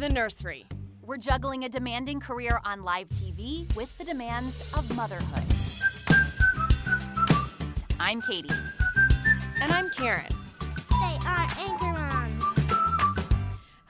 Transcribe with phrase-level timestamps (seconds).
[0.00, 0.64] The nursery.
[1.02, 5.44] We're juggling a demanding career on live TV with the demands of motherhood.
[8.00, 8.48] I'm Katie.
[9.60, 10.32] And I'm Karen.
[10.88, 12.44] They are Anchor Moms.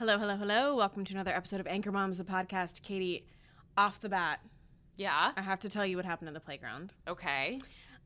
[0.00, 0.74] Hello, hello, hello.
[0.74, 2.83] Welcome to another episode of Anchor Moms, the podcast.
[2.83, 3.24] Katie,
[3.78, 4.41] off the bat,
[4.97, 5.30] Yeah.
[5.36, 6.92] I have to tell you what happened in the playground.
[7.06, 7.61] Okay.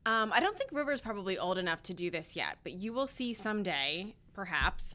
[0.05, 3.07] Um, I don't think River's probably old enough to do this yet, but you will
[3.07, 4.93] see someday, perhaps.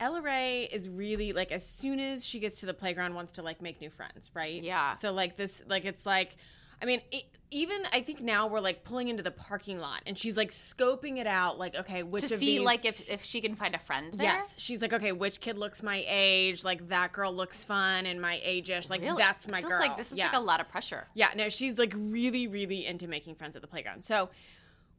[0.00, 3.42] Ella Ray is really like as soon as she gets to the playground, wants to
[3.42, 4.62] like make new friends, right?
[4.62, 4.92] Yeah.
[4.94, 6.36] So like this, like it's like,
[6.82, 10.16] I mean, it, even I think now we're like pulling into the parking lot, and
[10.16, 13.22] she's like scoping it out, like okay, which to of see these, like if if
[13.22, 14.28] she can find a friend there.
[14.28, 16.64] Yes, she's like, okay, which kid looks my age?
[16.64, 18.88] Like that girl looks fun and my age-ish.
[18.88, 19.18] Like Really?
[19.18, 19.80] that's my Feels girl.
[19.80, 20.28] Like this is yeah.
[20.28, 21.06] like a lot of pressure.
[21.12, 24.04] Yeah, no, she's like really, really into making friends at the playground.
[24.04, 24.30] So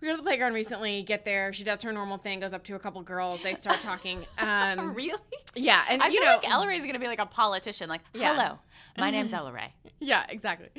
[0.02, 2.63] we go to the playground recently, get there, she does her normal thing, goes up
[2.66, 4.25] to a couple girls, they start talking.
[4.38, 5.19] Um, really?
[5.55, 7.88] yeah, and I you feel know, like Ella Ray is gonna be like a politician.
[7.89, 8.33] Like, Yeah.
[8.35, 8.59] hello,
[8.97, 9.73] my name's Ella Ray.
[9.99, 10.69] yeah, exactly.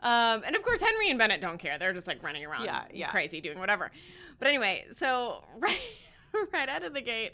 [0.00, 2.84] Um, and of course, Henry and Bennett don't care; they're just like running around, Yeah,
[2.92, 3.08] yeah.
[3.10, 3.90] crazy, doing whatever.
[4.38, 5.80] But anyway, so right.
[6.52, 7.32] Right out of the gate,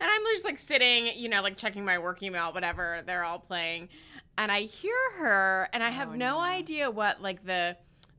[0.00, 3.00] and I'm just like sitting, you know, like checking my work email, whatever.
[3.06, 3.88] They're all playing,
[4.36, 6.38] and I hear her, and I have Oh, no, no.
[6.40, 7.74] idea what like the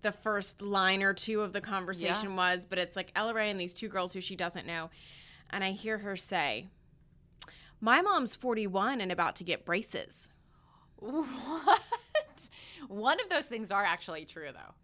[0.06, 3.60] the first line or two of the conversation was, but it's like Ella Ray and
[3.60, 4.92] these two girls who she doesn't know,
[5.50, 6.68] and I hear her say,
[7.82, 10.30] "My mom's 41 and about to get braces."
[10.98, 11.82] What?
[12.88, 14.76] One of those things are actually true though.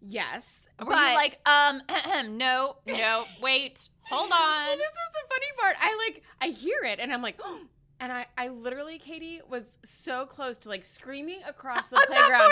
[0.00, 1.80] Yes, Were but you like, um,
[2.36, 4.68] no, no, wait, hold on.
[4.70, 5.76] And this was the funny part.
[5.80, 7.40] I like I hear it and I'm like,
[8.02, 12.40] and I I literally Katie was so close to like screaming across the I'm playground.
[12.40, 12.50] 41.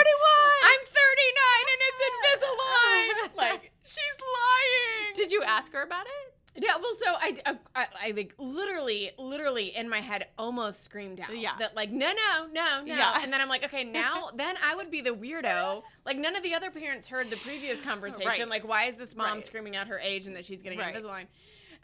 [0.63, 3.09] I'm 39 and it's Invisalign.
[3.23, 5.15] Oh like she's lying.
[5.15, 6.35] Did you ask her about it?
[6.53, 11.21] Yeah, well, so I, I, I, I like literally, literally in my head almost screamed
[11.21, 11.51] out Yeah.
[11.59, 13.19] that like no, no, no, no, Yeah.
[13.21, 15.81] and then I'm like, okay, now then I would be the weirdo.
[16.05, 18.25] Like none of the other parents heard the previous conversation.
[18.27, 18.47] Right.
[18.49, 19.45] Like, why is this mom Right.
[19.45, 20.93] screaming out her age and that she's getting Right.
[20.93, 21.27] Invisalign?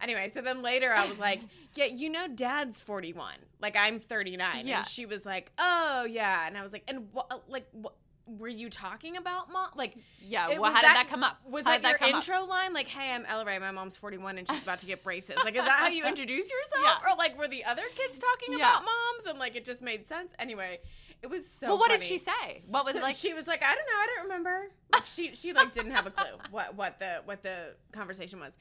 [0.02, 1.42] Anyway, so then later I was like,
[1.76, 4.80] yeah, you know, Dad's 41, like I'm 39, Yeah.
[4.80, 7.94] and she was like, oh yeah, and I was like, and what, like, what?
[8.30, 9.70] Were you talking about mom?
[9.78, 10.60] Like, Yeah.
[10.60, 11.38] well, how did that come up?
[11.50, 12.16] Was How that, did your come up?
[12.16, 12.74] intro line?
[12.74, 13.58] Like, hey, I'm Ella Ray.
[13.58, 15.38] My mom's 41 and she's about to get braces.
[15.46, 16.84] Like, is that how you introduce yourself?
[17.06, 17.10] Yeah.
[17.10, 18.70] Or like, were the other kids talking Yeah.
[18.70, 20.34] about moms and like it just made sense?
[20.40, 20.80] Anyway,
[21.22, 21.68] it was so.
[21.68, 22.64] well, what did she say?
[22.68, 23.16] What was So it like?
[23.16, 24.72] she was like, I don't know, I don't remember.
[24.92, 28.58] Like she she like didn't have a clue what what the what the conversation was.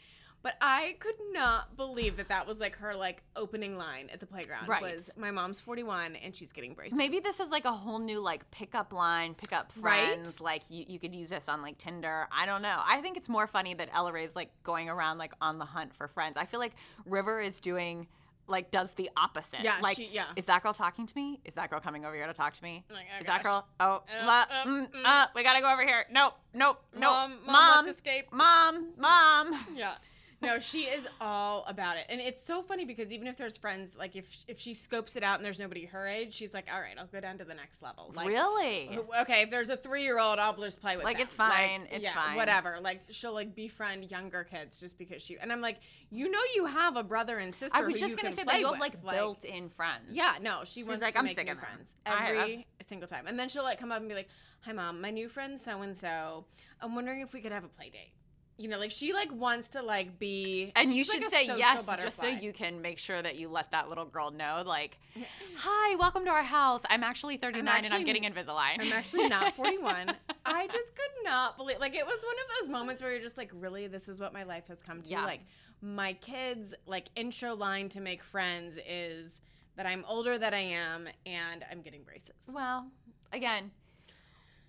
[0.47, 4.27] But I could not believe that that was like her like opening line at the
[4.27, 4.81] playground Right.
[4.81, 6.97] was my mom's 41 and she's getting braces.
[6.97, 10.13] Maybe this is like a whole new like pickup line, pickup Right?
[10.13, 10.41] friends.
[10.41, 12.29] Like you, you could use this on like Tinder.
[12.31, 12.79] I don't know.
[12.81, 15.93] I think it's more funny that Ella Ray's like going around like on the hunt
[15.97, 16.37] for friends.
[16.37, 16.75] I feel like
[17.07, 18.07] River is doing
[18.47, 19.65] like does the opposite.
[19.65, 20.27] Yeah, like she- yeah.
[20.37, 21.41] is that girl talking to me?
[21.45, 22.85] Is that girl coming over here to talk to me?
[22.89, 23.67] Like, oh is that girl?
[23.81, 25.05] Oh, Uh, la- uh, mm, mm.
[25.05, 26.05] uh, we gotta go over here.
[26.13, 27.03] Nope, nope, nope.
[27.03, 28.27] Mom, mom, let's escape.
[28.31, 29.67] Mom, mom.
[29.75, 29.97] yeah
[30.43, 33.95] no she is all about it and it's so funny because even if there's friends
[33.99, 36.81] like if if she scopes it out and there's nobody her age she's like all
[36.81, 38.99] right i'll go down to the next level like really?
[39.21, 41.25] okay if there's a three-year-old i'll just play with Like, them.
[41.27, 42.37] it's fine, it's yeah, fine.
[42.37, 45.79] whatever like she'll like befriend younger kids just because she and i'm like
[46.11, 48.67] you know you have a brother and sister I was just gonna say that you
[48.67, 48.81] have with.
[48.81, 50.05] like built-in friends.
[50.11, 53.49] yeah, no, she wants like, to "I'm make new friends every single time, and then
[53.49, 54.29] she'll like come up and be like,
[54.61, 56.45] "Hi, mom, my new friend so and so.
[56.81, 58.13] I'm wondering if we could have a play date."
[58.59, 61.59] You know, like she like wants to like be, And you she's, like, should say
[61.59, 64.99] yes just so you can make sure that you let that little girl know, like,
[65.57, 66.81] hi, welcome to our house.
[66.89, 68.81] I'm actually 39 and actually- I'm getting Invisalign.
[68.81, 70.15] I'm actually not 41.
[70.47, 73.37] I just could not believe like it was one of those moments where you're just
[73.37, 75.11] like, really, this is what my life has come to.
[75.11, 75.25] Yeah.
[75.25, 75.41] Like
[75.83, 79.43] my kids' like intro line to make friends is
[79.77, 82.31] that I'm older than I am and I'm getting braces.
[82.51, 82.87] well,
[83.35, 83.71] again,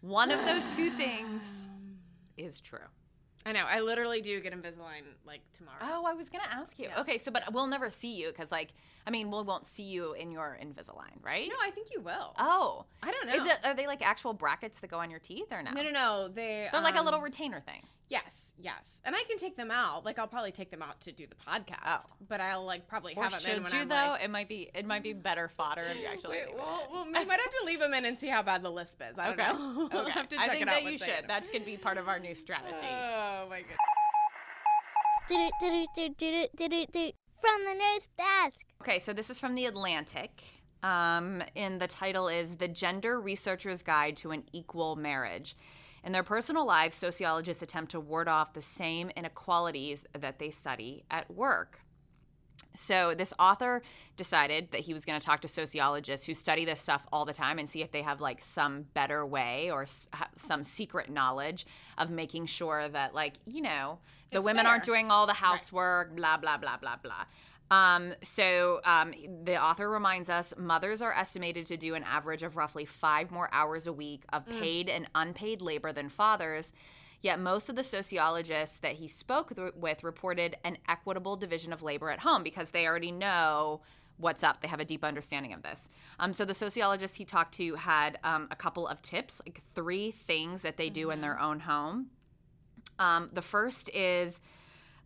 [0.01, 1.42] one of those two things
[2.38, 2.80] is true.
[3.47, 3.63] I know.
[3.65, 5.77] I literally do get Invisalign like tomorrow.
[5.81, 6.89] Oh, I was gonna ask you.
[6.99, 8.73] Okay, so but we'll never see you because, like,
[9.05, 11.47] I mean, we won't see you in your Invisalign, right?
[11.47, 12.33] No, I think you will.
[12.38, 13.35] Oh, I don't know.
[13.35, 13.59] Is it?
[13.63, 15.71] Are they like actual brackets that go on your teeth or no?
[15.71, 16.27] No, no, no.
[16.27, 17.83] They They're like a um, little retainer thing.
[18.09, 19.01] Yes, yes.
[19.03, 20.05] And I can take them out.
[20.05, 22.05] Like I'll probably take them out to do the podcast.
[22.09, 22.15] Oh.
[22.27, 24.11] But I'll like probably Or have them in should when you I'm though?
[24.11, 24.69] like, it might be.
[24.73, 26.38] It might be better fodder if you actually.
[26.38, 28.71] Wait, well, well, we might have to leave them in and see how bad the
[28.71, 29.17] lisp is.
[29.17, 29.51] I don't okay.
[29.51, 29.89] know.
[29.97, 30.11] We'll okay.
[30.11, 31.25] have to I think it out that you should.
[31.27, 32.85] That could be part of our new strategy.
[33.39, 33.78] Oh my goodness.
[37.39, 38.60] From the news desk.
[38.81, 40.44] Okay, so this is from the Atlantic.
[40.81, 45.56] Um, and the title is The Gender Researcher's Guide to an Equal Marriage.
[46.04, 51.04] In their personal lives, sociologists attempt to ward off the same inequalities that they study
[51.12, 51.81] at work.
[52.75, 53.81] So, this author
[54.18, 57.33] decided that he was going to talk to sociologists who study this stuff all the
[57.33, 61.65] time and see if they have like some better way or s- some secret knowledge
[61.98, 64.00] of making sure that, like, you know,
[64.31, 67.25] the It's women aren't doing all the housework, blah, blah, blah, blah, blah.
[67.69, 69.12] Um, so um,
[69.44, 73.50] the author reminds us mothers are estimated to do an average of roughly five more
[73.51, 76.71] hours a week of paid and unpaid labor than fathers.
[77.22, 81.81] Yet most of the sociologists that he spoke th- with reported an equitable division of
[81.81, 83.81] labor at home because they already know
[84.18, 84.62] what's up.
[84.62, 85.90] They have a deep understanding of this.
[86.19, 90.12] Um, so the sociologists he talked to had um, a couple of tips, like three
[90.12, 92.08] things that they do in their own home.
[93.00, 94.40] Um, the first is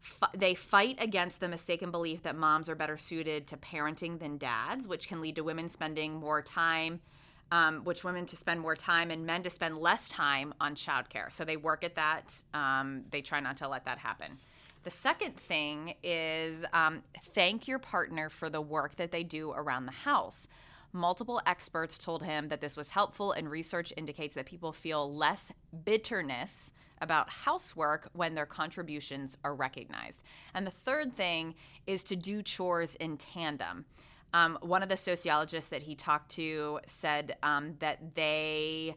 [0.03, 4.37] f- they fight against the mistaken belief that moms are better suited to parenting than
[4.37, 7.01] dads, which can lead to women spending more time,
[7.51, 11.31] um, which women to spend more time and men to spend less time on childcare.
[11.31, 12.33] So they work at that.
[12.53, 14.37] Um, they try not to let that happen.
[14.83, 17.03] The second thing is um,
[17.35, 20.47] thank your partner for the work that they do around the house.
[20.93, 25.51] Multiple experts told him that this was helpful, and research indicates that people feel less
[25.85, 30.21] bitterness about housework when their contributions are recognized.
[30.53, 31.55] And the third thing
[31.87, 33.85] is to do chores in tandem.
[34.33, 38.95] Um, one of the sociologists that he talked to said um, that they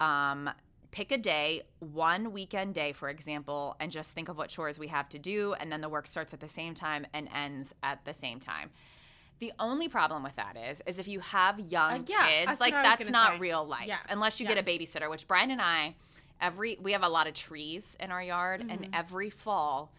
[0.00, 0.50] um,
[0.90, 4.88] pick a day, one weekend day, for example, and just think of what chores we
[4.88, 8.04] have to do, and then the work starts at the same time and ends at
[8.04, 8.70] the same time.
[9.40, 12.60] The only problem with that is, is if you have young Uh, yeah, kids, that's
[12.60, 13.38] like what I was that's not say.
[13.38, 14.54] real life, Yeah, unless you yeah.
[14.54, 15.10] get a babysitter.
[15.10, 15.96] Which Brian and I,
[16.40, 18.94] every we have a lot of trees in our yard, and Mm-hmm.
[18.94, 19.92] every fall,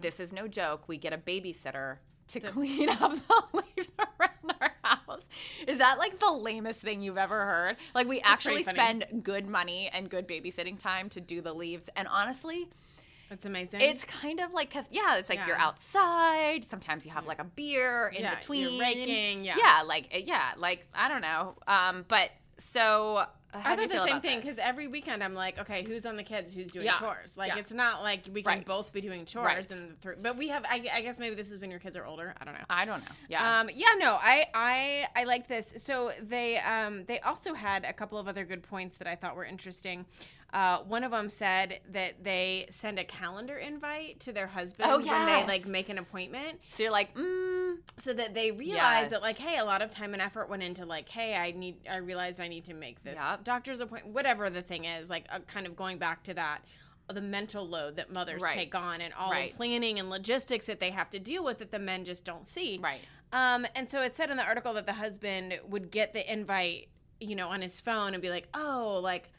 [0.00, 1.96] this is no joke, we get a babysitter
[2.28, 5.28] to, clean up the leaves around our house.
[5.66, 7.76] Is that like the lamest thing you've ever heard?
[7.94, 12.08] Like we actually spend good money and good babysitting time to do the leaves, and
[12.08, 12.68] honestly,
[13.28, 13.80] That's amazing.
[13.80, 16.68] it's kind of like yeah, it's like you're outside.
[16.68, 18.78] Sometimes you have like a beer in Yeah, you're between.
[18.80, 19.54] raking, yeah.
[19.58, 21.54] yeah, like uh, yeah, like I don't know.
[21.66, 23.24] Um, but so
[23.60, 26.22] how I thought the same thing because every weekend I'm like, okay, who's on the
[26.22, 26.54] kids?
[26.54, 26.94] Who's doing Yeah.
[26.98, 27.36] chores?
[27.36, 27.58] Like, Yeah.
[27.58, 28.66] it's not like we can Right.
[28.66, 29.44] both be doing chores.
[29.46, 29.70] Right.
[29.70, 30.64] And but we have.
[30.64, 32.34] I, I guess maybe this is when your kids are older.
[32.40, 32.64] I don't know.
[32.68, 33.10] I don't know.
[33.28, 33.60] Yeah.
[33.60, 35.74] Um, yeah, no, I, I, I like this.
[35.78, 39.36] So they, um, they also had a couple of other good points that I thought
[39.36, 40.06] were interesting.
[40.54, 44.98] Uh, one of them said that they send a calendar invite to their husband Oh,
[44.98, 49.10] when they like make an appointment, so you're like, mm, so that they realize Yes.
[49.10, 51.78] that like, hey, a lot of time and effort went into like, hey, I need,
[51.90, 53.42] I realized I need to make this Yep.
[53.42, 56.60] doctor's appointment, whatever the thing is, like, uh, kind of going back to that.
[57.12, 58.52] The mental load that mothers Right.
[58.54, 59.50] take on and all Right.
[59.50, 62.46] the planning and logistics that they have to deal with that the men just don't
[62.46, 62.78] see.
[62.80, 63.00] right.
[63.32, 66.88] Um, and so it said in the article that the husband would get the invite,
[67.18, 69.30] you know, on his phone and be like, "Oh, like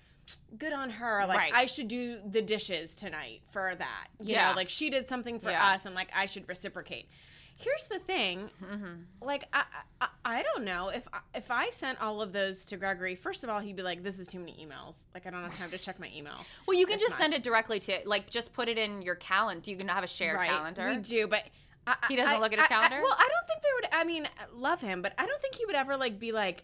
[0.57, 1.25] good on her.
[1.27, 1.51] Like Right.
[1.53, 4.07] I should do the dishes tonight for that.
[4.19, 4.49] You Yeah.
[4.49, 5.65] know, like she did something for Yeah.
[5.73, 7.09] us and like I should reciprocate."
[7.57, 8.93] Here's the thing, Mm-hmm.
[9.25, 9.63] like I,
[10.01, 13.15] I I don't know if I, if I sent all of those to Gregory.
[13.15, 15.03] First of all, he'd be like, "This is too many emails.
[15.13, 16.35] Like I don't have time to check my email."
[16.67, 19.61] Well, you can just send it directly to like just put it in your calendar.
[19.61, 20.49] Do you not have a shared right.
[20.49, 20.89] calendar?
[20.89, 21.45] We do, but
[21.87, 22.99] I, He doesn't look at his calendar?
[23.01, 23.87] well, I don't think they would.
[23.93, 26.63] I mean, love him, but I don't think he would ever like be like,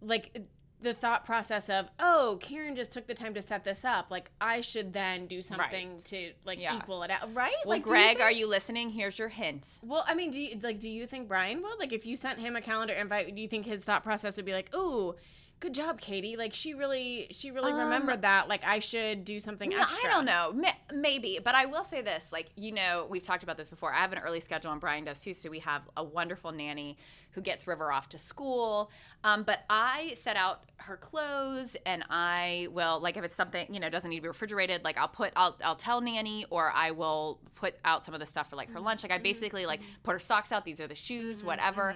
[0.00, 0.36] like
[0.82, 4.10] the thought process of, oh, Karen just took the time to set this up.
[4.10, 6.76] Like I should then do something to like Yeah.
[6.76, 7.52] equal it out, right?
[7.64, 8.90] Well, like, do you Greg, think- are you listening?
[8.90, 9.78] Here's your hint.
[9.82, 10.80] Well, I mean, do you like?
[10.80, 13.34] Do you think Brian will like if you sent him a calendar invite?
[13.34, 15.14] Do you think his thought process would be like, "Oh,
[15.62, 16.36] good job, Katie.
[16.36, 18.48] Like she really, she really Um, remembered that.
[18.48, 20.52] Like I should do something No, extra." I don't know.
[20.54, 23.92] Ma- Maybe, but I will say this: like you know, we've talked about this before.
[23.94, 25.32] I have an early schedule, and Brian does too.
[25.32, 26.98] So we have a wonderful nanny
[27.30, 28.90] who gets River off to school.
[29.24, 33.78] Um, but I set out her clothes, and I will like if it's something you
[33.80, 34.82] know doesn't need to be refrigerated.
[34.84, 38.26] Like I'll put, I'll I'll tell nanny, or I will put out some of the
[38.26, 39.04] stuff for like her lunch.
[39.04, 40.64] Like I basically like put her socks out.
[40.64, 41.94] These are the shoes, whatever.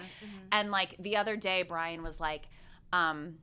[0.52, 2.42] And like the other day, Brian was like.
[2.92, 3.38] Um,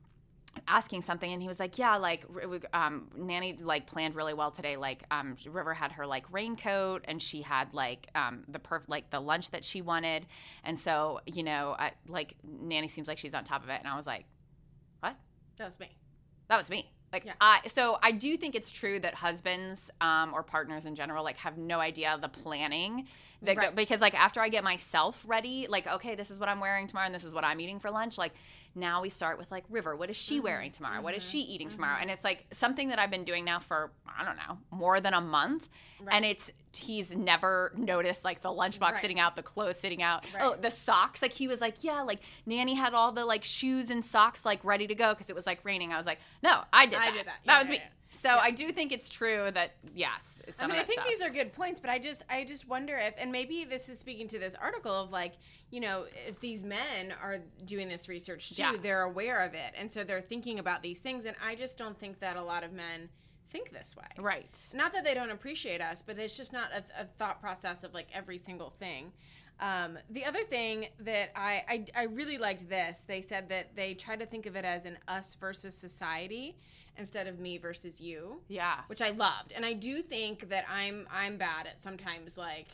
[0.66, 2.24] asking something and he was like yeah like
[2.72, 7.20] um, nanny like planned really well today like um, river had her like raincoat and
[7.20, 10.26] she had like um, the perf- like the lunch that she wanted
[10.64, 13.88] and so you know I, like nanny seems like she's on top of it and
[13.88, 14.24] i was like
[15.00, 15.16] what
[15.58, 15.88] That was me.
[16.48, 17.32] that was me like Yeah.
[17.40, 21.36] I, so i do think it's true that husbands um, or partners in general like
[21.38, 23.06] have no idea the planning
[23.42, 26.60] that go, because like after i get myself ready like okay this is what i'm
[26.60, 28.32] wearing tomorrow and this is what i'm eating for lunch like
[28.76, 30.44] now we start with like river what is she Mm-hmm.
[30.44, 33.44] wearing tomorrow What is she eating tomorrow and it's like something that i've been doing
[33.44, 35.68] now for i don't know more than a month
[36.10, 39.00] and it's he's never noticed like the lunchbox Right.
[39.00, 40.42] sitting out the clothes sitting out Right.
[40.44, 43.90] oh the socks like he was like yeah like nanny had all the like shoes
[43.90, 46.62] and socks like ready to go because it was like raining i was like no
[46.72, 47.26] i did I that did that.
[47.26, 47.88] that Yeah, was yeah, me yeah.
[48.20, 50.20] So i do think it's true that yes
[50.58, 53.14] I mean, I think these are good points, but I just, I just wonder if,
[53.16, 55.32] and maybe this is speaking to this article of like,
[55.70, 58.74] you know, if these men are doing this research too, Yeah.
[58.82, 61.98] they're aware of it, and so they're thinking about these things, and I just don't
[61.98, 63.08] think that a lot of men
[63.50, 64.04] think this way.
[64.18, 67.84] right Not that they don't appreciate us, but it's just not a, a thought process
[67.84, 69.12] of like every single thing.
[69.60, 73.94] Um, the other thing that I, I I really liked this, they said that they
[73.94, 76.56] try to think of it as an us versus society
[76.96, 79.52] instead of me versus you yeah which I loved.
[79.54, 82.68] And I do think that I'm I'm bad at sometimes like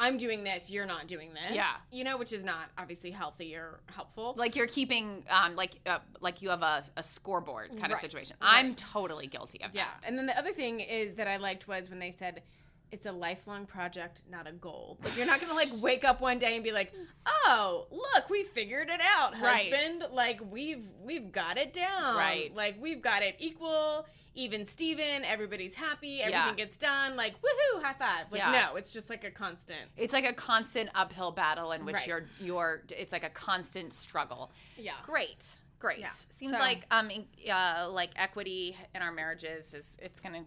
[0.00, 1.56] I'm doing this, you're not doing this.
[1.56, 1.72] Yeah.
[1.90, 4.34] You know, which is not obviously healthy or helpful.
[4.38, 8.36] like you're keeping um like uh, like you have a, a scoreboard kind of situation
[8.40, 8.58] Right.
[8.60, 9.86] i'm totally guilty of yeah.
[10.00, 12.42] that And then the other thing is that I liked was when they said
[12.90, 14.98] it's a lifelong project, not a goal.
[15.04, 16.92] Like you're not gonna like wake up one day and be like,
[17.26, 19.72] "Oh, look, we figured it out, Right.
[19.72, 20.12] husband.
[20.12, 22.16] Like we've we've got it down.
[22.16, 22.54] Right.
[22.54, 25.24] Like we've got it equal, even Steven.
[25.24, 26.20] Everybody's happy.
[26.20, 26.54] Everything Yeah.
[26.54, 27.14] gets done.
[27.16, 28.30] Like woohoo, high five.
[28.30, 28.52] Like Yeah.
[28.70, 29.90] no, it's just like a constant.
[29.96, 32.06] it's like a constant uphill battle in which Right.
[32.06, 34.92] you're you're it's like a constant struggle Yeah.
[35.04, 35.44] great
[35.78, 36.10] great Yeah.
[36.38, 37.10] seems So- like um
[37.50, 40.44] uh like equity in our marriages is it's gonna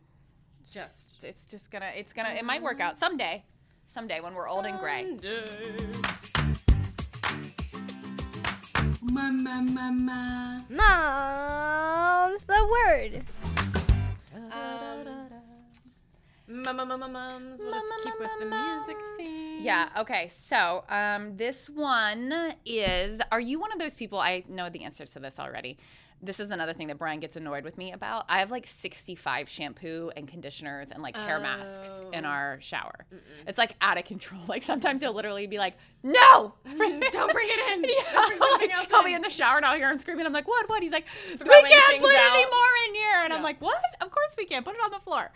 [0.72, 3.44] Just it's just gonna it's gonna it might work out someday.
[3.88, 5.04] Someday when we're old and gray.
[10.70, 13.26] Mom's the word.
[14.34, 15.28] Um,
[16.56, 17.60] Mums.
[17.62, 19.60] We'll just keep with the music theme.
[19.62, 24.70] yeah okay so um this one is are you one of those people i know
[24.70, 25.78] the answer to this already
[26.24, 28.26] this is another thing that Brian gets annoyed with me about.
[28.30, 32.30] I have like 65 shampoo and conditioners and like hair masks in Oh.
[32.30, 33.08] our shower.
[33.48, 34.40] It's like out of control.
[34.48, 37.84] Like sometimes he'll literally be like, "No, Don't bring it in.
[37.90, 39.06] Yeah, bring something like, else I'll in.
[39.08, 40.28] be in the shower and I'll hear him screaming.
[40.28, 40.70] I'm like, what?
[40.70, 40.84] What?
[40.84, 42.34] He's like, we Throwing can't things put out.
[42.34, 43.24] any more in here.
[43.24, 43.44] And I'm Yeah.
[43.44, 43.82] like, what?
[44.00, 44.64] Of course we can't.
[44.64, 45.32] Put it on the floor.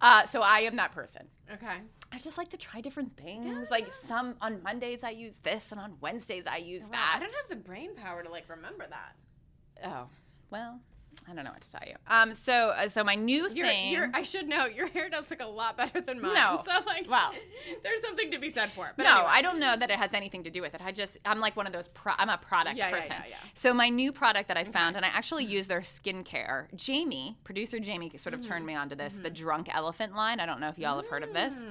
[0.00, 1.22] Uh, so I am that person.
[1.52, 1.78] Okay.
[2.12, 3.68] I just like to try different things.
[3.70, 7.12] Like some on Mondays I use this, and on Wednesdays I use Wow, that.
[7.16, 9.14] I don't have the brain power to like remember that.
[9.84, 10.06] Oh,
[10.50, 10.80] well,
[11.30, 11.94] I don't know what to tell you.
[12.06, 13.96] Um, so uh, so my new thing.
[14.14, 16.34] I should know your hair does look a lot better than mine.
[16.34, 16.62] No.
[16.64, 17.32] So like, Well.
[17.82, 18.92] there's something to be said for it.
[18.96, 19.26] But no, anyway.
[19.30, 20.80] I don't know that it has anything to do with it.
[20.84, 21.88] I just I'm like one of those.
[21.88, 23.10] Pro- I'm a product Yeah, yeah, person.
[23.10, 23.36] yeah, yeah.
[23.54, 26.66] So my new product that I found, and I actually use their skincare.
[26.74, 28.48] Jamie, producer Jamie, sort of Mm-hmm.
[28.50, 29.14] turned me onto this.
[29.22, 30.40] The Drunk Elephant line.
[30.40, 31.52] I don't know if y'all have heard of this.
[31.52, 31.64] Mm.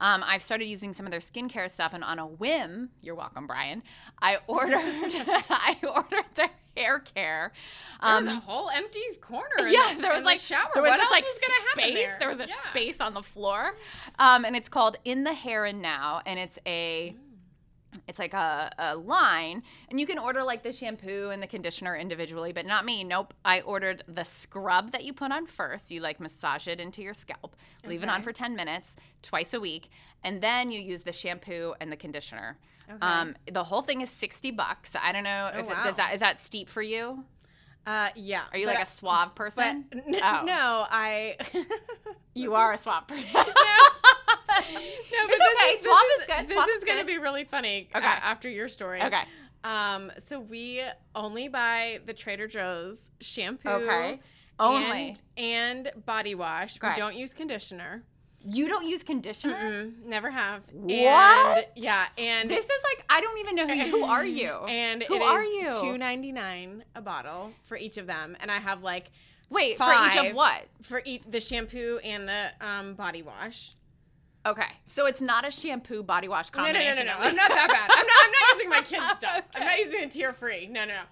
[0.00, 3.46] Um, I've started using some of their skincare stuff, and on a whim, you're welcome,
[3.46, 3.82] Brian.
[4.20, 7.52] I ordered I ordered their hair care.
[8.02, 9.46] There was Um, a whole empty corner.
[9.58, 10.68] In yeah, the, there was like the shower.
[10.74, 12.16] there was what else like was gonna happen there?
[12.20, 12.70] There was a Yeah.
[12.70, 13.74] space on the floor,
[14.18, 17.14] um, and it's called In the Hair and Now, and it's a
[18.06, 21.96] it's like a, a line and you can order like the shampoo and the conditioner
[21.96, 26.00] individually but not me nope i ordered the scrub that you put on first you
[26.00, 27.56] like massage it into your scalp
[27.86, 29.90] leave it on for 10 minutes twice a week
[30.22, 32.56] and then you use the shampoo and the conditioner
[32.88, 32.98] Okay.
[33.02, 35.82] um, the whole thing is 60 bucks i don't know Oh, if it, wow.
[35.84, 37.24] does that is that steep for you
[37.86, 38.42] Uh, yeah.
[38.52, 40.42] are you but like I- a Suave But person n- Oh.
[40.44, 41.36] no, I.
[42.34, 43.42] you are a Suave person No,
[44.72, 45.70] but It's this okay.
[45.74, 46.48] Is, Swap this is good.
[46.48, 47.88] This Swap is going to be really funny.
[47.94, 48.04] Okay.
[48.06, 49.02] uh, after your story.
[49.02, 49.22] okay
[49.64, 50.10] Um.
[50.18, 50.82] So we
[51.14, 53.68] only buy the Trader Joe's shampoo.
[53.68, 54.20] okay
[54.58, 56.78] only And, and body wash.
[56.82, 58.02] We don't use conditioner.
[58.44, 60.62] you don't use conditioner Mm-mm, never have.
[60.72, 60.94] What?
[60.94, 62.06] And, yeah.
[62.18, 63.90] And This is like I don't even know who you.
[63.90, 64.50] Who are you?
[64.68, 65.70] And who it are is you?
[65.80, 69.10] Two ninety nine a bottle for each of them, and I have like
[69.50, 70.62] Wait for each of what?
[70.82, 73.72] for each the shampoo and the um, body wash.
[74.46, 77.14] Okay, so it's not a shampoo body wash No, no, no, no, no.
[77.18, 77.90] I'm not that bad.
[77.90, 78.16] I'm not.
[78.24, 79.44] I'm not using my kids' stuff.
[79.54, 80.66] I'm not using it tear free.
[80.66, 81.02] No, no, no.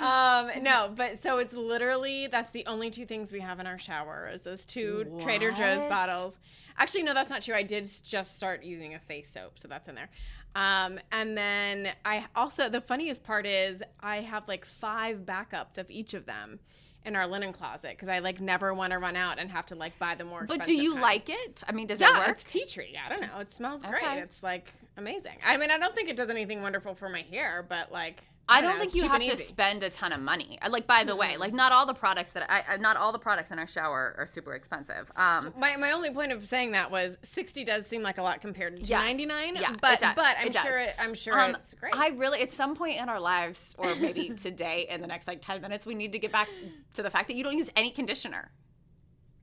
[0.06, 3.80] Um, no, but so it's literally that's the only two things we have in our
[3.80, 6.38] shower is those two Trader Joe's bottles.
[6.76, 7.56] Actually, no, that's not true.
[7.56, 10.08] I did just start using a face soap, so that's in there.
[10.54, 15.90] Um, and then I also the funniest part is I have like five backups of
[15.90, 16.60] each of them
[17.04, 19.74] in our linen closet because I like never want to run out and have to
[19.74, 20.44] like buy the more.
[20.46, 21.02] But do you kind.
[21.02, 21.62] like it?
[21.66, 22.28] I mean, does it Yeah, work?
[22.30, 22.98] it's tea tree.
[23.04, 23.38] I don't know.
[23.40, 24.02] It smells great.
[24.02, 24.18] Okay.
[24.20, 25.36] It's like amazing.
[25.46, 28.60] I mean, I don't think it does anything wonderful for my hair, but like I
[28.60, 30.58] don't know, think you have to spend a ton of money.
[30.62, 33.18] Uh, Like, by the way, like not all the products that I, not all the
[33.18, 35.10] products in our shower are super expensive.
[35.16, 38.40] Um, My, my only point of saying that was sixty does seem like a lot
[38.40, 39.56] compared to two ninety nine.
[39.56, 41.94] Yeah, but but I'm It sure it, I'm sure um, it's great.
[41.94, 45.42] I really, at some point in our lives, or maybe today, in the next like
[45.42, 46.48] ten minutes, we need to get back
[46.94, 48.50] to the fact that you don't use any conditioner.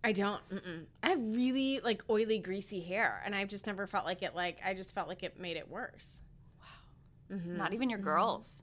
[0.04, 0.48] I don't.
[0.50, 0.86] Mm-mm.
[1.02, 4.36] I have really like oily, greasy hair, and I've just never felt like it.
[4.36, 6.22] Like I just felt like it made it worse.
[7.32, 7.58] Mm-hmm.
[7.58, 8.62] Not even your girls.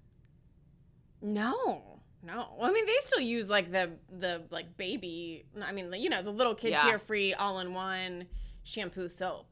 [1.23, 1.83] No,
[2.23, 2.49] no.
[2.59, 5.45] Well, I mean, they still use like the the like baby.
[5.63, 6.83] I mean, you know, the little kid Yeah.
[6.83, 8.27] tear free all in one
[8.65, 9.47] shampoo soap.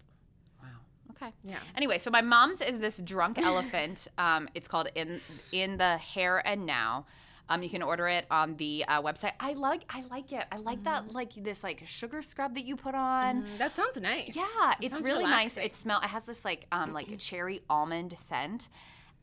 [0.62, 0.68] Wow.
[1.12, 1.32] Okay.
[1.44, 1.58] Yeah.
[1.76, 4.08] Anyway, so my mom's is this drunk elephant.
[4.18, 5.20] Um, it's called in
[5.52, 7.06] in the hair and now.
[7.48, 9.32] Um, you can order it on the uh, website.
[9.40, 10.44] I like I like it.
[10.52, 13.42] I like that like this like sugar scrub that you put on.
[13.42, 14.36] Mm, that sounds nice.
[14.36, 15.56] Yeah, That it's sounds really nice.
[15.56, 15.98] It smell.
[16.00, 18.68] It has this like um like cherry almond scent,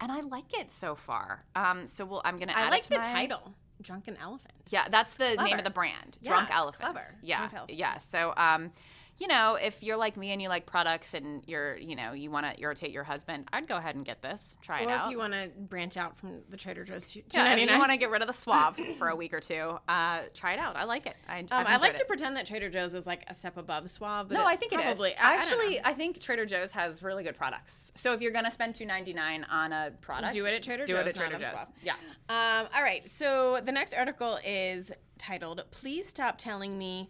[0.01, 1.43] and I like it so far.
[1.55, 2.53] Um, so we'll, I'm gonna.
[2.55, 4.53] I like it to the my- title, Drunken Elephant.
[4.69, 6.81] Yeah, that's the name of the brand, Yeah, Drunk Elephant.
[6.83, 7.15] clever.
[7.21, 7.79] Yeah, Drunk Elephant.
[7.79, 7.97] yeah.
[7.99, 8.71] So, um,
[9.19, 12.29] you know, if you're like me and you like products and you're, you know, you
[12.29, 14.55] want to irritate your husband, I'd go ahead and get this.
[14.61, 14.89] Try it out.
[14.89, 15.05] Or out.
[15.07, 17.79] if you want to branch out from the Trader Joe's to yeah, if you 2.99.
[17.79, 20.59] want to get rid of the Suave for a week or two, uh, try it
[20.59, 20.75] out.
[20.75, 21.15] I like it.
[21.27, 23.89] I, Um, I've like enjoyed to pretend that Trader Joe's is like a step above
[23.89, 24.27] Suave.
[24.29, 24.85] But No, I think it is.
[24.85, 25.81] probably, I- I Actually, know.
[25.85, 27.91] I, think Trader Joe's has really good products.
[27.95, 30.85] So if you're gonna spend two ninety nine on a product, Do it at Trader
[30.85, 31.67] do Joe's, Do it at Trader Joe's.
[31.81, 31.93] Yeah.
[32.29, 33.09] Um, all right.
[33.09, 37.09] So the next article is titled "Please Stop Telling Me."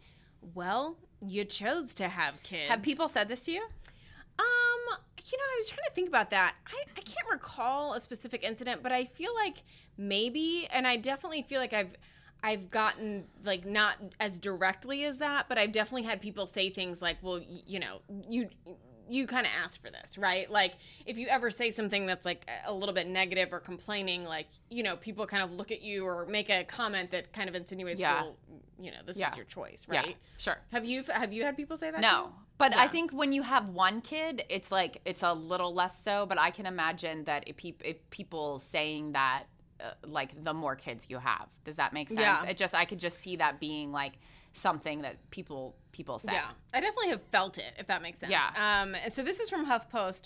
[0.53, 0.95] Well,
[1.25, 2.69] you chose to have kids.
[2.69, 3.61] Have people said this to you?
[4.39, 6.55] Um, you know, I was trying to think about that.
[6.67, 9.63] I, I can't recall a specific incident, but I feel like
[9.97, 11.93] maybe, and I definitely feel like I've
[12.43, 17.01] I've gotten like not as directly as that, but I've definitely had people say things
[17.01, 18.49] like, "Well, you know, you."
[19.09, 20.49] You kind of ask for this, right?
[20.49, 20.73] Like,
[21.05, 24.83] if you ever say something that's like a little bit negative or complaining, like, you
[24.83, 28.01] know, people kind of look at you or make a comment that kind of insinuates,
[28.01, 28.21] Yeah.
[28.21, 28.37] well,
[28.79, 29.29] you know, this Yeah.
[29.29, 30.17] was your choice, Yeah, right?
[30.37, 30.57] sure.
[30.71, 32.01] Have you have you had people say that?
[32.01, 36.01] No, but I think when you have one kid, it's like it's a little less
[36.03, 36.25] so.
[36.25, 39.43] But I can imagine that if, peop- if people saying that,
[39.79, 42.19] uh, like the more kids you have, does that make sense?
[42.19, 42.45] Yeah.
[42.45, 44.13] It just I could just see that being like
[44.57, 46.33] something that people people say.
[46.33, 48.31] Yeah, I definitely have felt it, if that makes sense.
[48.31, 48.49] Yeah.
[48.81, 48.95] Um.
[49.09, 50.23] So this is from HuffPost,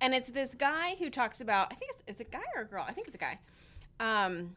[0.00, 1.72] and it's this guy who talks about.
[1.72, 2.84] I think it's is it a guy or a girl?
[2.86, 3.38] I think it's a guy.
[4.00, 4.56] Um.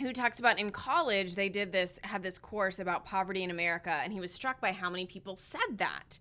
[0.00, 3.90] Who talks about in college they did this had this course about poverty in America,
[3.90, 6.20] and he was struck by how many people said that.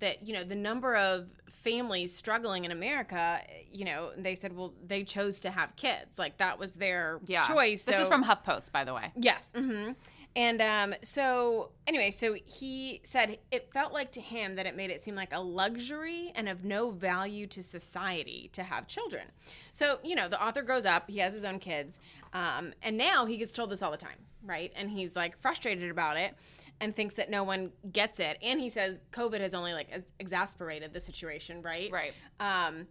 [0.00, 4.72] That you know the number of families struggling in America, you know, they said, well,
[4.86, 7.42] they chose to have kids, like that was their Yeah.
[7.42, 7.84] choice.
[7.84, 9.12] This is from HuffPost, by the way.
[9.16, 9.50] Yes.
[9.54, 9.90] hmm
[10.36, 14.90] And um, so, anyway, so he said it felt like to him that it made
[14.90, 19.24] it seem like a luxury and of no value to society to have children.
[19.72, 21.98] So, you know, the author grows up, he has his own kids,
[22.32, 24.72] um, and now he gets told this all the time, right?
[24.76, 26.34] And he's like frustrated about it
[26.80, 28.38] and thinks that no one gets it.
[28.42, 29.88] And he says COVID has only like
[30.20, 31.90] exasperated the situation, right?
[31.90, 32.12] Right.
[32.38, 32.86] Um,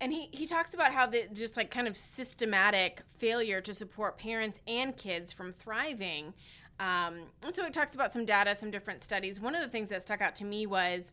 [0.00, 4.18] and he, he talks about how the just like kind of systematic failure to support
[4.18, 6.32] parents and kids from thriving.
[6.80, 9.38] Um, and so it talks about some data, some different studies.
[9.38, 11.12] One of the things that stuck out to me was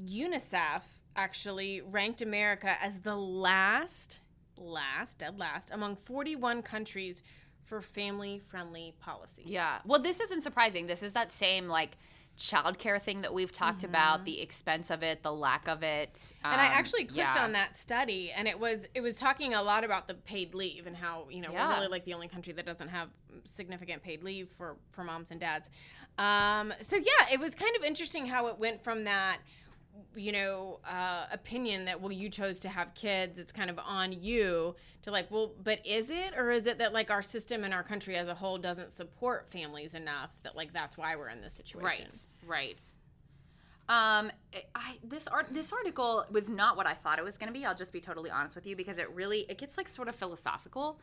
[0.00, 0.80] UNICEF
[1.14, 4.20] actually ranked America as the last,
[4.56, 7.22] last, dead last, among 41 countries
[7.62, 9.46] for family friendly policies.
[9.46, 9.78] Yeah.
[9.84, 10.86] Well, this isn't surprising.
[10.86, 11.98] This is that same like
[12.38, 16.32] childcare thing that we've talked about, the expense of it, the lack of it.
[16.42, 17.44] and I Um, actually clicked yeah.
[17.44, 20.86] on that study, and it was it was talking a lot about the paid leave
[20.86, 21.68] and how you know Yeah.
[21.68, 23.08] we're really like the only country that doesn't have
[23.44, 25.70] significant paid leave for for moms and dads.
[26.18, 29.38] Um, so yeah, it was kind of interesting how it went from that
[30.16, 34.12] you know uh, opinion that well you chose to have kids it's kind of on
[34.12, 37.72] you to like well but is it or is it that like our system and
[37.74, 41.40] our country as a whole doesn't support families enough that like that's why we're in
[41.40, 42.06] this situation
[42.46, 42.76] Right.
[42.76, 42.82] Right.
[43.86, 44.30] Um,
[44.74, 47.66] I this art this article was not what I thought it was going to be.
[47.66, 50.14] I'll just be totally honest with you because it really it gets like sort of
[50.14, 50.98] philosophical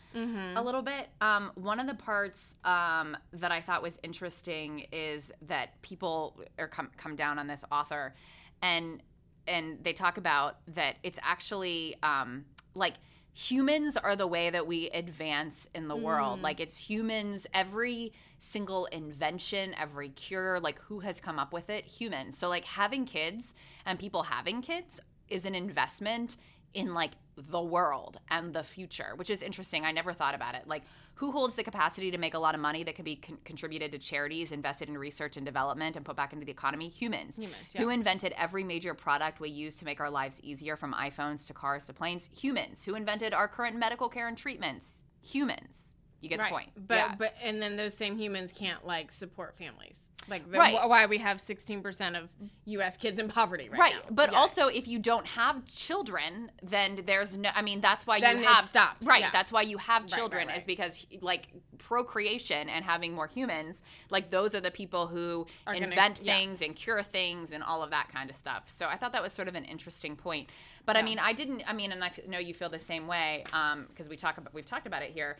[0.57, 1.09] a little bit.
[1.21, 6.67] Um, one of the parts um, that I thought was interesting is that people are
[6.67, 8.15] come come down on this author,
[8.61, 9.01] and
[9.47, 12.45] and they talk about that it's actually um,
[12.75, 12.95] like
[13.33, 16.41] humans are the way that we advance in the world.
[16.41, 21.85] Like it's humans, every single invention, every cure, like who has come up with it?
[21.85, 22.37] Humans.
[22.37, 23.53] So like having kids
[23.85, 26.37] and people having kids is an investment
[26.73, 27.11] in like
[27.49, 29.85] the world and the future, which is interesting.
[29.85, 30.67] I never thought about it.
[30.67, 30.83] Like,
[31.15, 33.91] who holds the capacity to make a lot of money that can be con- contributed
[33.91, 36.89] to charities, invested in research and development, and put back into the economy?
[36.89, 37.37] Humans.
[37.37, 41.45] Humans, Who invented every major product we use to make our lives easier, from iPhones
[41.47, 42.29] to cars to planes?
[42.35, 42.83] Humans.
[42.85, 45.03] Who invented our current medical care and treatments?
[45.21, 45.90] Humans.
[46.21, 46.69] You get the point.
[46.87, 47.15] But yeah.
[47.17, 50.09] but and then those same humans can't like support families.
[50.29, 50.75] Like the, Right.
[50.77, 52.29] wh- why we have 16% of
[52.65, 54.01] US kids in poverty right, Right, now.
[54.11, 54.37] but Yeah.
[54.37, 57.49] also if you don't have children, then there's no.
[57.55, 59.31] I mean, that's why Then you it have stops, Right, yeah.
[59.31, 60.57] that's why you have right, children right.
[60.59, 61.47] is because like
[61.79, 63.81] procreation and having more humans,
[64.11, 66.35] like those are the people who Are gonna- invent yeah.
[66.37, 68.63] things and cure things and all of that kind of stuff.
[68.71, 70.49] So I thought that was sort of an interesting point.
[70.85, 71.63] But I mean, I didn't.
[71.67, 74.37] I mean, and I f- know you feel the same way um, because we talk
[74.37, 75.37] about we've talked about it here.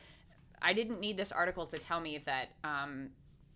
[0.62, 2.50] I didn't need this article to tell me that.
[2.64, 3.10] Um,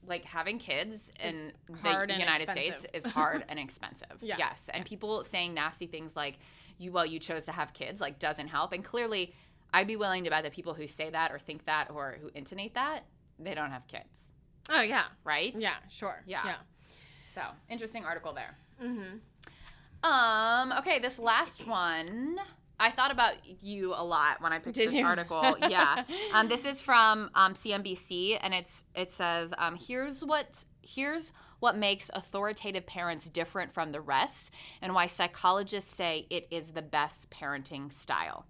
[0.07, 2.75] like having kids in the United expensive.
[2.75, 4.17] States is hard and expensive.
[4.21, 4.35] Yeah.
[4.37, 6.35] Yes, and people saying nasty things like
[6.77, 9.33] you well you chose to have kids like doesn't help and clearly
[9.73, 12.29] I'd be willing to bet that people who say that or think that or who
[12.35, 13.05] intonate that
[13.39, 14.33] they don't have kids,
[14.69, 15.05] Oh yeah.
[15.23, 15.53] right?
[15.57, 16.23] Yeah, sure.
[16.25, 16.41] Yeah.
[16.45, 16.55] Yeah.
[17.33, 18.55] So, interesting article there.
[18.81, 19.17] Mm-hmm.
[20.09, 22.37] Um, okay, this last one.
[22.79, 25.05] I thought about you a lot when I picked Did this you?
[25.05, 25.57] article.
[25.69, 26.03] Yeah.
[26.33, 31.77] Um, this is from um, CNBC, and it's it says, um, "Here's what here's what
[31.77, 37.29] makes authoritative parents different from the rest, and why psychologists say it is the best
[37.29, 38.45] parenting style."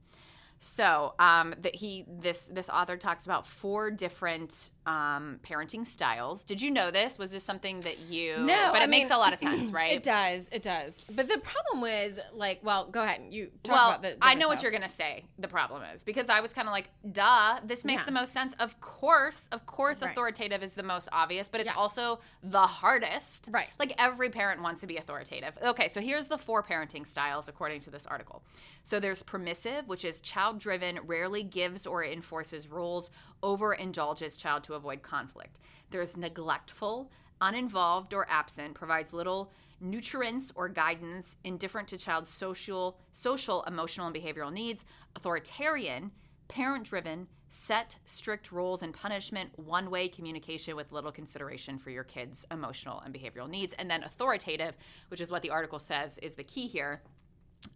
[0.59, 6.43] So, um, that he this this author talks about four different um, parenting styles.
[6.43, 7.17] Did you know this?
[7.17, 8.37] Was this something that you?
[8.37, 9.91] No, but it I makes mean, a lot of sense, right?
[9.91, 10.49] It does.
[10.51, 11.03] It does.
[11.15, 13.19] But the problem was like, well, go ahead.
[13.21, 14.17] And You talk well, about the.
[14.21, 15.25] I know what you're gonna say.
[15.39, 18.05] The problem is because I was kind of like, "Duh, this makes Yeah.
[18.05, 20.11] the most sense." Of course, of course, Right.
[20.11, 21.75] authoritative is the most obvious, but it's Yeah.
[21.75, 23.49] also the hardest.
[23.51, 23.69] Right.
[23.79, 25.57] Like every parent wants to be authoritative.
[25.63, 28.43] Okay, so here's the four parenting styles according to this article.
[28.83, 33.09] So there's permissive, which is child-driven, rarely gives or enforces rules,
[33.43, 35.59] overindulges child to avoid conflict.
[35.91, 43.63] There's neglectful, uninvolved or absent, provides little nutrients or guidance, indifferent to child's social, social,
[43.63, 44.85] emotional, and behavioral needs.
[45.15, 46.11] Authoritarian,
[46.47, 53.01] parent-driven, set strict rules and punishment, one-way communication with little consideration for your kids' emotional
[53.05, 53.73] and behavioral needs.
[53.73, 54.75] And then authoritative,
[55.09, 57.01] which is what the article says is the key here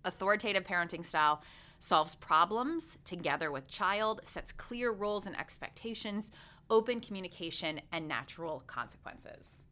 [0.06, 1.42] authoritative parenting style
[1.80, 6.30] solves problems together with child sets clear rules and expectations
[6.70, 9.64] open communication and natural consequences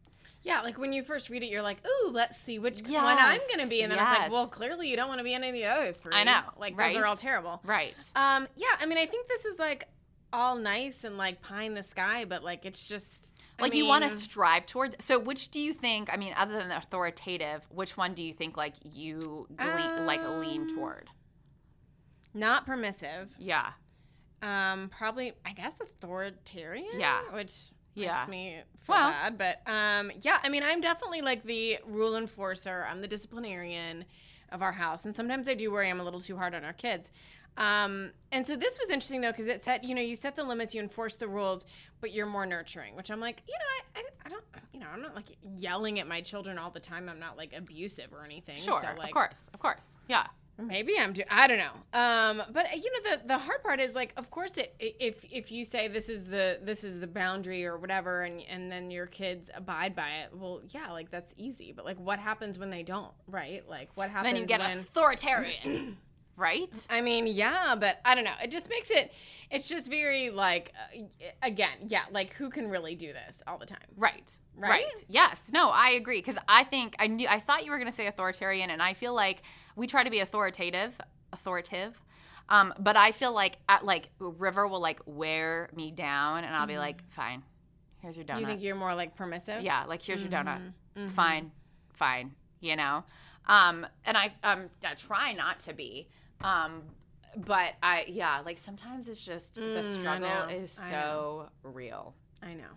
[0.44, 3.42] Yeah, like when you first read it, you're like, "Ooh, let's see which one I'm
[3.52, 4.20] gonna be," and then it's yes.
[4.20, 6.14] like, "Well, clearly you don't want to be any of the other three.
[6.14, 7.60] I know, like those are all terrible.
[7.66, 9.90] right Um, yeah, I mean, I think this is like
[10.32, 13.86] all nice and like pie in the sky, but like it's just I like you
[13.88, 17.98] want to strive toward so which do you think i mean other than authoritative which
[17.98, 21.10] one do you think like you glean, like lean Um, toward
[22.38, 23.30] not permissive.
[23.40, 23.72] yeah
[24.42, 27.00] Um, probably I guess authoritarian.
[27.00, 27.22] Yeah.
[27.34, 27.54] which
[27.94, 28.14] Yeah.
[28.18, 29.38] makes me feel Well- bad.
[29.38, 32.86] But um, yeah, I mean, I'm definitely like the rule enforcer.
[32.90, 34.06] I'm the disciplinarian
[34.52, 36.74] of our house, and sometimes I do worry I'm a little too hard on our
[36.74, 37.12] kids.
[37.58, 40.44] Um, and so this was interesting though because it said you know you set the
[40.44, 41.66] limits, you enforce the rules,
[42.02, 42.96] but you're more nurturing.
[42.96, 46.00] Which I'm like, you know, I, I, I don't, you know, I'm not like yelling
[46.00, 47.10] at my children all the time.
[47.10, 48.60] I'm not like abusive or anything.
[48.60, 50.28] sure so, like, of course of course yeah
[50.60, 51.14] Maybe I'm.
[51.14, 51.72] Do- I don't know.
[51.94, 55.24] Um, but uh, you know, the the hard part is like, of course, it if
[55.32, 58.90] if you say this is the this is the boundary or whatever, and and then
[58.90, 61.72] your kids abide by it, well, yeah, like that's easy.
[61.72, 63.12] But like, what happens when they don't?
[63.28, 63.68] Right?
[63.70, 64.80] Like, what happens then you get when?
[64.80, 65.98] authoritarian
[66.38, 68.34] right I mean, yeah, but I don't know.
[68.44, 69.12] It just makes it.
[69.50, 71.04] It's just very like, uh,
[71.42, 73.80] again, yeah, like who can really do this all the time?
[73.96, 74.32] Right.
[74.56, 74.86] Right?
[75.08, 75.52] Yes.
[75.54, 78.08] No, I agree because I think I knew I thought you were going to say
[78.08, 79.44] authoritarian, and I feel like
[79.78, 80.94] we try to be authoritative,
[81.32, 81.98] authoritative.
[82.50, 86.68] Um, but I feel like at like River will like wear me down, and I'll
[86.68, 87.44] be like, fine,
[88.02, 88.32] here's your donut.
[88.32, 88.40] Mm-hmm.
[88.42, 89.62] You think you're more like permissive?
[89.62, 90.60] yeah, like here's your donut.
[90.98, 91.10] Mhm.
[91.12, 91.52] Fine,
[91.94, 92.34] fine.
[92.60, 93.04] You know.
[93.48, 96.08] Um, and I um I try not to be.
[96.42, 96.84] Um,
[97.36, 102.16] but I yeah, like sometimes it's just the Mm, I struggle is I so real.
[102.42, 102.72] I know.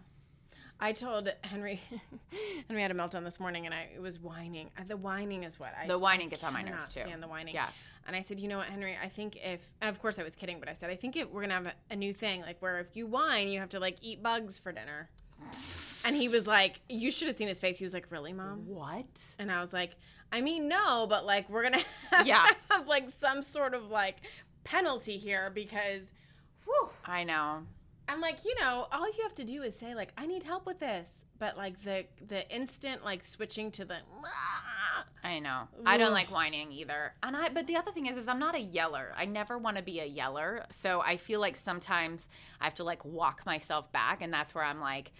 [0.80, 1.80] I told Henry,
[2.68, 4.70] Henry had a meltdown this morning, and I was whining.
[4.78, 5.86] Uh, The whining is what I.
[5.86, 7.02] The whining I gets on my nerves, too.
[7.02, 7.54] Stand the whining.
[7.54, 7.68] Yeah.
[8.06, 8.96] And I said, you know what, Henry?
[9.00, 11.42] I think if, of course I was kidding, but I said I think if we're
[11.42, 13.98] gonna have a, a new thing, like where if you whine, you have to like
[14.00, 15.10] eat bugs for dinner.
[16.04, 17.78] And he was like, you should have seen his face.
[17.78, 18.66] He was like, really, mom?
[18.66, 19.04] What?
[19.38, 19.96] And I was like,
[20.32, 22.46] I mean, no, but like we're gonna have, Yeah.
[22.70, 24.16] have like some sort of like
[24.64, 26.02] penalty here because,
[26.64, 27.66] whew, I know.
[28.10, 30.66] I'm like, you know, all you have to do is say like, I need help
[30.66, 31.24] with this.
[31.38, 35.04] But like the the instant like switching to the ah.
[35.22, 35.68] I know.
[35.86, 37.14] I don't like whining either.
[37.22, 39.12] And I but the other thing is is I'm not a yeller.
[39.16, 40.64] I never want to be a yeller.
[40.70, 42.26] So I feel like sometimes
[42.60, 45.12] I have to like walk myself back and that's where I'm like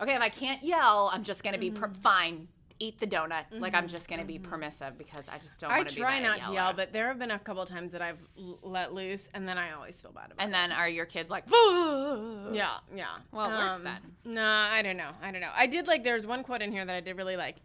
[0.00, 1.96] okay, if I can't yell, I'm just going to be per- mm.
[1.96, 2.48] fine.
[2.78, 3.44] Eat the donut.
[3.50, 3.88] Like I'm mm-hmm.
[3.88, 4.50] just going to be mm-hmm.
[4.50, 7.38] permissive because I just don't I try not to yell, but there have been a
[7.38, 10.52] couple times that I've l- let loose, and then I always feel bad about and
[10.52, 10.56] it.
[10.56, 13.06] And then are your kids like Yeah, yeah.
[13.32, 14.00] Well, it works um, then.
[14.24, 15.10] No, I don't know.
[15.22, 15.52] I don't know.
[15.54, 16.04] I did like.
[16.04, 17.56] There's one quote in here that I did really like.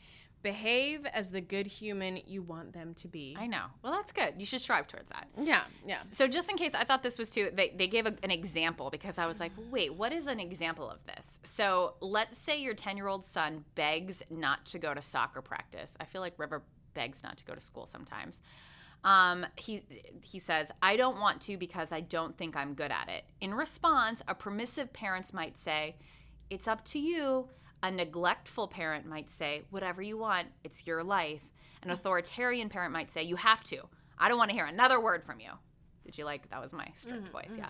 [0.44, 3.36] Behave as the good human you want them to be.
[3.40, 3.66] I know.
[3.84, 4.34] Well, that's good.
[4.38, 5.28] You should strive towards that.
[5.42, 6.00] yeah, yeah.
[6.12, 7.50] So just in case, I thought this was too.
[7.54, 10.90] They they gave a, an example because I was like, wait, what is an example
[10.90, 11.40] of this?
[11.44, 15.92] So let's say your ten year old son begs not to go to soccer practice.
[16.00, 18.40] I feel like River begs not to go to school sometimes.
[19.04, 19.84] Um, he
[20.22, 23.24] he says, I don't want to because I don't think I'm good at it.
[23.42, 25.96] In response, a permissive parent might say,
[26.50, 27.48] It's up to you.
[27.84, 31.42] A neglectful parent might say, Whatever you want, it's your life.
[31.84, 31.94] An mm.
[31.94, 33.82] authoritarian parent might say, You have to.
[34.18, 35.52] I don't want to hear another word from you.
[36.06, 36.62] Did you like that?
[36.62, 37.60] Was my strict mm, voice, mm.
[37.60, 37.70] yeah.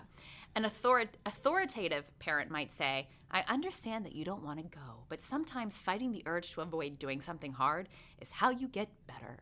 [0.54, 5.22] An author- authoritative parent might say, I understand that you don't want to go, but
[5.22, 7.88] sometimes fighting the urge to avoid doing something hard
[8.20, 9.38] is how you get better.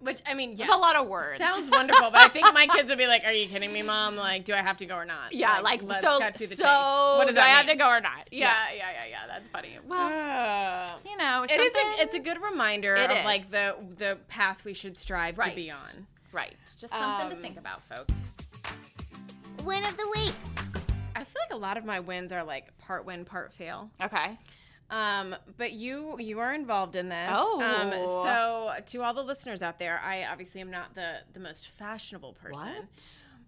[0.00, 0.68] Which I mean, yes.
[0.72, 1.38] a lot of words.
[1.38, 4.16] Sounds wonderful, but I think my kids would be like, "Are you kidding me, mom?
[4.16, 6.18] Like, do I have to go or not?" Yeah, like, let's so.
[6.18, 7.16] cut to the so chase.
[7.18, 8.28] What does do I that have to go or not?
[8.30, 9.26] Yeah, yeah, yeah, yeah.
[9.26, 9.78] That's funny.
[9.86, 11.72] Well, Uh, you know, it is.
[11.72, 13.24] A, it's a good reminder of is.
[13.24, 16.06] like the the path we should strive to be on.
[16.32, 16.54] right.
[16.78, 18.12] Just something to Um, think about, folks.
[19.64, 20.34] Win of the week.
[21.16, 23.90] I feel like a lot of my wins are like part win, part fail.
[24.02, 24.38] Okay.
[24.90, 27.30] Um, but you you are involved in this.
[27.32, 27.60] Oh.
[27.62, 27.90] Um,
[28.22, 32.34] so to all the listeners out there, I obviously am not the the most fashionable
[32.34, 32.60] person.
[32.66, 32.84] What?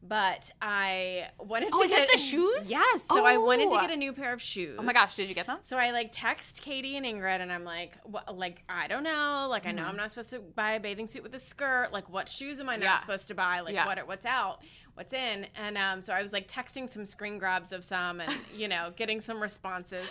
[0.03, 2.71] But I wanted Oh, to is this get the shoes?
[2.71, 3.03] Yes.
[3.11, 3.81] So I wanted to Oh.
[3.81, 4.77] get a new pair of shoes.
[4.79, 5.59] Oh my gosh, did you get them?
[5.63, 9.47] So I like text Katie and Ingrid, and I'm like, what, like I don't know,
[9.51, 11.89] like I know I'm not supposed to buy a bathing suit with a skirt.
[11.93, 12.97] Like, what shoes am I not Yeah.
[12.99, 13.61] supposed to buy?
[13.61, 13.87] Like, Yeah.
[13.87, 14.61] what what's out,
[14.95, 15.47] what's in?
[15.57, 18.93] And um, so I was like texting some screen grabs of some, and you know,
[18.97, 20.09] getting some responses.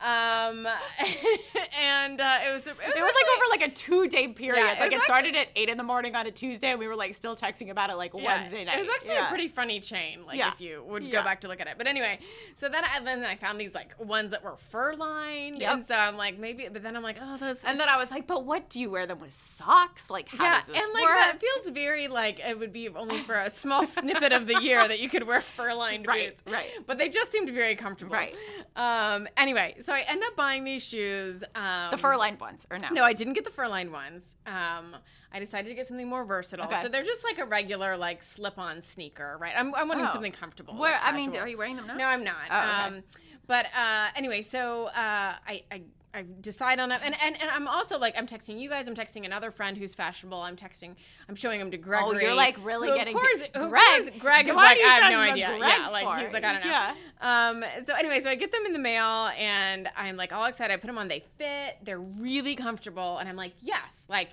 [0.00, 0.66] Um,
[1.80, 4.60] and uh, it was it was, It was like over like a two day period.
[4.60, 6.86] Yeah, it like it started at eight in the morning on a Tuesday, and we
[6.88, 8.76] were like still texting about it like Yeah, Wednesday night.
[8.76, 9.26] It was actually Yeah.
[9.26, 11.74] a pretty funny chain, like if you would go back to look at it.
[11.78, 12.18] But anyway,
[12.54, 15.72] so then I then I found these like ones that were fur lined, Yep.
[15.72, 18.10] and so I'm like maybe, but then I'm like, oh, those And then I was
[18.10, 20.10] like, but what do you wear them with socks?
[20.10, 21.14] Like how yeah, does this and like work?
[21.18, 24.86] that feels very like it would be only for a small snippet of the year
[24.86, 26.52] that you could wear fur lined Right, boots.
[26.52, 26.70] right.
[26.86, 28.14] But they just seemed very comfortable.
[28.14, 28.34] Right.
[28.76, 29.28] Um.
[29.36, 31.42] Anyway, so I end up buying these shoes.
[31.54, 32.88] Um, the fur lined ones, or no?
[32.90, 34.36] No, I didn't get the fur lined ones.
[34.46, 34.96] Um.
[35.36, 36.66] I decided to get something more versatile.
[36.66, 36.80] Okay.
[36.80, 39.52] So they're just like a regular like slip on sneaker, right?
[39.56, 40.12] I'm, I'm wanting Oh.
[40.12, 40.74] something comfortable.
[40.74, 41.96] Where like I mean, are you wearing them now?
[41.96, 42.36] No, I'm not.
[42.48, 42.96] Oh, okay.
[42.98, 43.02] Um,
[43.48, 45.82] but uh, anyway, so uh, I, I
[46.14, 48.86] I decide on it, and, and and I'm also like I'm texting you guys.
[48.86, 50.40] I'm texting another friend who's fashionable.
[50.40, 50.94] I'm texting.
[51.28, 52.18] I'm showing him to Gregory.
[52.18, 53.70] Oh, you're, like, really who, getting Of course, to- Greg.
[53.70, 55.54] course Greg is like I have no idea.
[55.58, 56.16] Greg yeah, like for?
[56.24, 56.70] he's like I don't know.
[56.70, 56.94] Yeah.
[57.20, 57.64] Um.
[57.84, 60.72] So anyway, so I get them in the mail, and I'm like all excited.
[60.72, 61.08] I put them on.
[61.08, 61.78] They fit.
[61.82, 64.30] They're really comfortable, and I'm like yes, like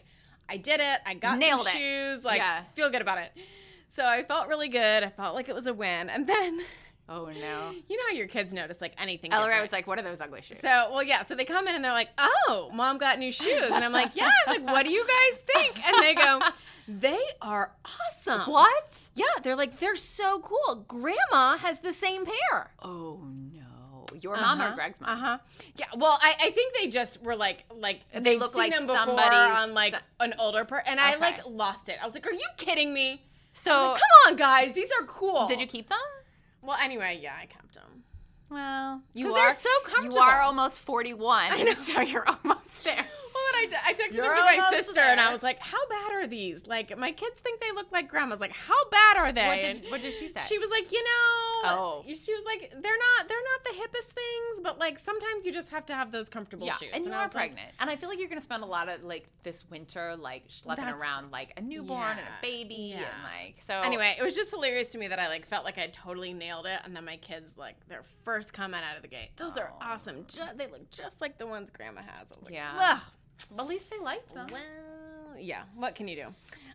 [0.48, 1.00] I did it.
[1.06, 1.80] I got Nailed some it.
[1.80, 2.24] shoes.
[2.24, 2.64] Like Yeah.
[2.76, 3.32] feel good about it.
[3.88, 5.04] So I felt really good.
[5.04, 6.62] I felt like it was a win, and then.
[7.10, 7.72] Oh no.
[7.90, 9.34] You know how your kids notice like anything.
[9.34, 11.26] Ella Ray was like, "What are those ugly shoes?" So, well, yeah.
[11.26, 14.16] So they come in and they're like, "Oh, mom got new shoes," and I'm like,
[14.16, 15.86] "Yeah." I'm like, what do you guys think?
[15.86, 16.40] And they go,
[16.88, 19.10] "They are awesome." what?
[19.14, 20.86] Yeah, they're like, they're so cool.
[20.88, 22.72] Grandma has the same pair.
[22.82, 23.20] Oh
[23.54, 24.06] no.
[24.22, 25.10] Your mom or Greg's mom?
[25.10, 25.38] Uh huh.
[25.76, 25.86] Yeah.
[25.98, 28.88] Well, I, I think they just were like like They they've look seen like them
[28.88, 31.98] before on like an older per, and I like lost it.
[32.02, 33.22] I was like, "Are you kidding me?"
[33.54, 35.48] So Come on, guys, these are cool.
[35.48, 35.98] did you keep them?
[36.62, 38.04] Well, anyway, yeah, I kept them.
[38.50, 40.20] Well, you 'Cause are they're so You comfortable.
[40.20, 41.52] are almost 41.
[41.52, 41.74] I know.
[41.74, 43.08] So you're almost there.
[43.52, 45.86] Then I, t- I texted You're him to my sister, and I was like, "How
[45.90, 46.68] bad are these?
[46.68, 48.40] Like, my kids think they look like grandma's.
[48.40, 50.42] Like, how bad are they?" What did, what did she say?
[50.48, 52.04] she was like, "You know, Oh.
[52.08, 55.70] she was like, they're not, they're not the hippest things, but like sometimes you just
[55.70, 57.90] have to have those comfortable yeah, shoes." and you I are was like, pregnant, and
[57.90, 61.32] I feel like you're gonna spend a lot of like this winter like schlepping around
[61.32, 63.82] like a newborn and a baby, and like so.
[63.82, 66.66] Anyway, it was just hilarious to me that I like felt like I totally nailed
[66.66, 69.30] it, and then my kids like their first comment out of the gate.
[69.38, 69.78] Those are oh.
[69.82, 70.26] awesome.
[70.28, 72.28] Ju- they look just like the ones Grandma has.
[72.44, 73.00] Like, Yeah.
[73.52, 74.48] "Ugh." at least they liked them.
[74.52, 75.64] Well, yeah.
[75.76, 76.28] What can you do?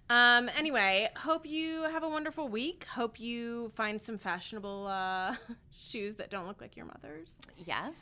[0.08, 2.84] Um, anyway, hope you have a wonderful week.
[2.84, 5.34] Hope you find some fashionable uh,
[5.76, 7.94] shoes that don't look like your mother's, Yes.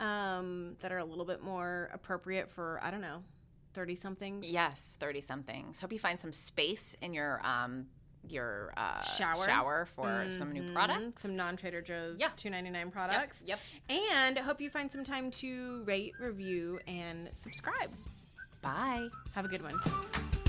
[0.00, 3.22] um, that are a little bit more appropriate for I don't know,
[3.74, 4.50] thirty somethings.
[4.50, 5.78] Yes, thirty somethings.
[5.80, 7.86] Hope you find some space in your um
[8.28, 9.44] your uh, Shower.
[9.46, 10.72] shower for some new Mhm.
[10.74, 11.22] products.
[11.22, 12.28] some non Trader Joe's Yeah.
[12.36, 13.42] two ninety nine Yep, products.
[13.46, 13.58] Yep.
[13.88, 17.90] And hope you find some time to rate, review, and subscribe.
[18.62, 19.08] Bye.
[19.34, 20.39] Have a good one.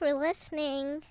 [0.00, 1.02] For listening.